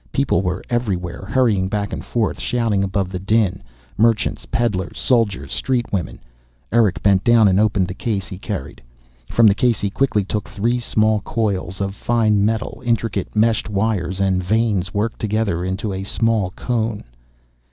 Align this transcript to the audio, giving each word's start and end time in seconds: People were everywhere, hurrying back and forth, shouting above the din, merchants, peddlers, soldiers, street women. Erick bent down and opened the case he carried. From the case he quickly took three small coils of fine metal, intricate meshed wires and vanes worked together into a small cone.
People 0.11 0.41
were 0.41 0.63
everywhere, 0.67 1.27
hurrying 1.29 1.67
back 1.69 1.93
and 1.93 2.03
forth, 2.03 2.39
shouting 2.39 2.83
above 2.83 3.09
the 3.09 3.19
din, 3.19 3.61
merchants, 3.99 4.47
peddlers, 4.47 4.97
soldiers, 4.97 5.51
street 5.51 5.93
women. 5.93 6.17
Erick 6.71 7.03
bent 7.03 7.23
down 7.23 7.47
and 7.47 7.59
opened 7.59 7.87
the 7.87 7.93
case 7.93 8.25
he 8.25 8.39
carried. 8.39 8.81
From 9.29 9.45
the 9.45 9.53
case 9.53 9.79
he 9.79 9.91
quickly 9.91 10.23
took 10.23 10.49
three 10.49 10.79
small 10.79 11.19
coils 11.19 11.79
of 11.79 11.93
fine 11.93 12.43
metal, 12.43 12.81
intricate 12.83 13.35
meshed 13.35 13.69
wires 13.69 14.19
and 14.19 14.43
vanes 14.43 14.91
worked 14.91 15.19
together 15.19 15.63
into 15.63 15.93
a 15.93 16.01
small 16.03 16.49
cone. 16.55 17.03